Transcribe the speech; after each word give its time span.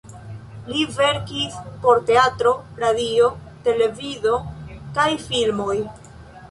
Li 0.69 0.79
verkis 0.95 1.57
por 1.85 2.01
teatro, 2.11 2.55
radio, 2.87 3.31
televido, 3.69 4.35
kaj 4.99 5.11
filmoj. 5.29 5.81